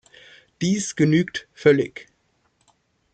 Dies 0.63 0.95
genügt 0.95 1.47
völlig. 1.53 2.07